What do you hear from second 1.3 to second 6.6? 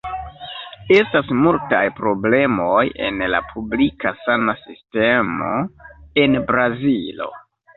multaj problemoj en la publika sana sistemo en